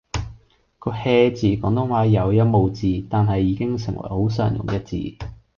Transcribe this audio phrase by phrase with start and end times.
[0.79, 4.97] 個 hea 字廣東話有音無字，但係已經成為好常用嘅字